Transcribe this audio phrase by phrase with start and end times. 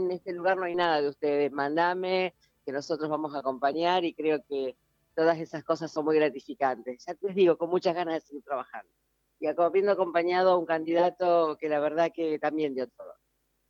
[0.00, 4.14] en este lugar no hay nada de ustedes, mandame, que nosotros vamos a acompañar y
[4.14, 4.76] creo que
[5.14, 7.04] todas esas cosas son muy gratificantes.
[7.06, 8.90] Ya te digo, con muchas ganas de seguir trabajando.
[9.38, 13.14] Y habiendo acompañado a un candidato que la verdad que también dio todo.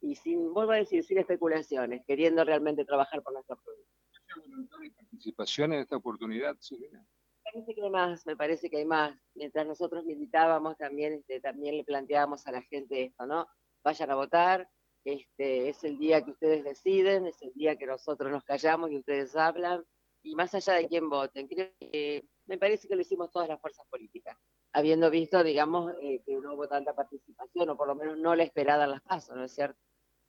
[0.00, 4.92] Y sin, vuelvo a decir, sin especulaciones, queriendo realmente trabajar por nuestra provincia.
[4.96, 7.04] participación en esta oportunidad, Silvina?
[7.44, 9.18] Me parece que hay más, me parece que hay más.
[9.34, 13.48] Mientras nosotros militábamos, también, este, también le planteábamos a la gente esto, ¿no?
[13.82, 14.68] Vayan a votar,
[15.06, 18.98] este, es el día que ustedes deciden, es el día que nosotros nos callamos y
[18.98, 19.84] ustedes hablan,
[20.22, 23.60] y más allá de quién voten, creo que me parece que lo hicimos todas las
[23.60, 24.36] fuerzas políticas,
[24.72, 28.42] habiendo visto, digamos, eh, que no hubo tanta participación, o por lo menos no la
[28.42, 29.78] esperada en las pasos, ¿no es cierto?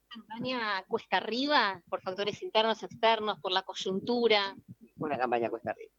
[0.09, 4.55] campaña cuesta arriba por factores internos, externos, por la coyuntura?
[4.97, 5.91] Una campaña cuesta arriba.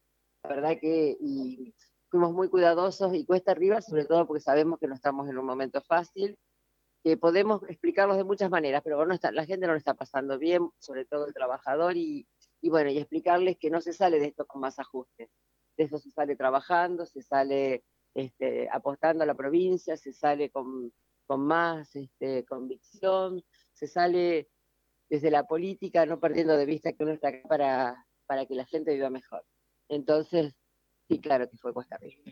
[0.44, 1.74] La verdad que y
[2.10, 5.44] fuimos muy cuidadosos y cuesta arriba, sobre todo porque sabemos que no estamos en un
[5.44, 6.38] momento fácil,
[7.16, 11.04] podemos explicarlos de muchas maneras, pero bueno, la gente no lo está pasando bien, sobre
[11.04, 12.26] todo el trabajador, y,
[12.62, 15.30] bueno, y explicarles que no se sale de esto con más ajustes.
[15.76, 20.92] De eso se sale trabajando, se sale este, apostando a la provincia, se sale con,
[21.28, 24.48] más este, convicción, se sale
[25.08, 28.64] desde la política, no perdiendo de vista que uno está acá para, para que la
[28.64, 29.44] gente viva mejor.
[29.88, 30.54] Entonces,
[31.08, 32.22] sí, claro que fue cuesta arriba.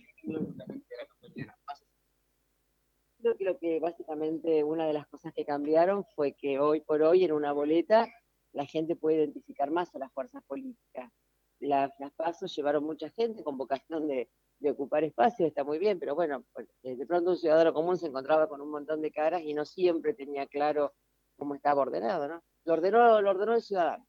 [3.80, 8.08] Básicamente una de las cosas que cambiaron fue que hoy por hoy en una boleta
[8.52, 11.12] la gente puede identificar más a las fuerzas políticas.
[11.60, 14.28] las pasos llevaron mucha gente con vocación de,
[14.70, 18.06] ocupar espacios, está muy bien, pero bueno, pues, eh, de pronto un ciudadano común se
[18.06, 20.94] encontraba con un montón de caras y no siempre tenía claro
[21.36, 22.42] cómo estaba ordenado, ¿no?
[22.64, 24.06] Lo ordenó, lo ordenó el ciudadano.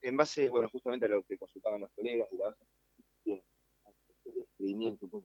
[0.00, 2.28] En base, bueno, justamente a lo que consultaban los colegas,
[4.60, 5.22] y un poco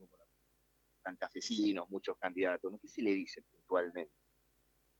[1.14, 2.78] cafecinos, muchos candidatos, ¿no?
[2.78, 4.12] ¿Qué se le dice puntualmente?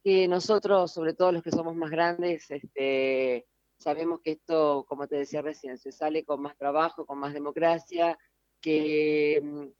[0.05, 3.49] Que nosotros, sobre todo los que somos más grandes, este,
[3.79, 8.17] sabemos que esto, como te decía recién, se sale con más trabajo, con más democracia,
[8.61, 9.73] que,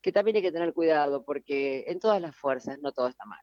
[0.00, 3.40] que también hay que tener cuidado, porque en todas las fuerzas no todo está mal.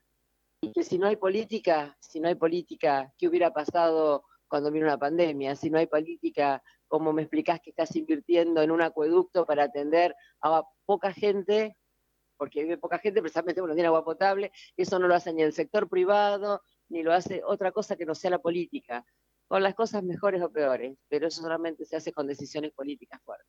[0.61, 4.85] Y que si no hay política, si no hay política, ¿qué hubiera pasado cuando vino
[4.85, 5.55] una pandemia?
[5.55, 10.15] Si no hay política, como me explicás que estás invirtiendo en un acueducto para atender
[10.41, 11.77] a poca gente,
[12.39, 15.51] porque vive poca gente, precisamente bueno, tiene agua potable, eso no lo hace ni el
[15.51, 19.05] sector privado, ni lo hace otra cosa que no sea la política,
[19.47, 23.47] con las cosas mejores o peores, pero eso solamente se hace con decisiones políticas fuertes.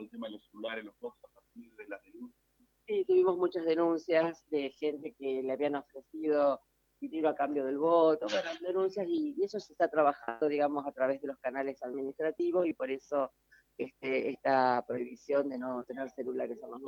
[0.00, 2.42] el tema de los celulares, los a partir de las denuncias.
[2.86, 6.62] Sí, tuvimos muchas denuncias de gente que le habían ofrecido
[6.98, 10.92] dinero a cambio del voto, bueno, denuncias y, y eso se está trabajando, digamos, a
[10.92, 13.32] través de los canales administrativos y por eso
[13.78, 16.80] este, esta prohibición de no tener celulares a los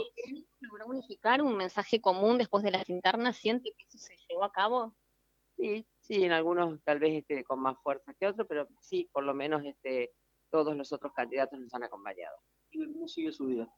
[0.61, 3.37] ¿Logró unificar un mensaje común después de las internas?
[3.37, 4.95] ¿Siente que eso se llevó a cabo?
[5.57, 9.25] Sí, sí, en algunos tal vez este, con más fuerza que otros, pero sí, por
[9.25, 10.13] lo menos este,
[10.51, 12.37] todos los otros candidatos nos han acompañado.
[12.71, 13.69] ¿Y cómo sigue su vida?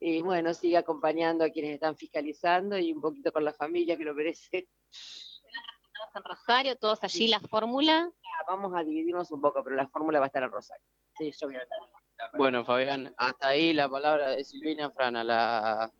[0.00, 4.04] Y bueno, sigue acompañando a quienes están fiscalizando y un poquito con la familia que
[4.04, 4.68] lo merece.
[6.14, 8.12] en Rosario, todos allí la fórmula.
[8.46, 10.84] Vamos a dividirnos un poco, pero la fórmula va a estar en Rosario.
[11.16, 11.78] Sí, yo voy a estar.
[12.36, 15.92] Bueno, Fabián, hasta ahí la palabra de Silvina Frana, la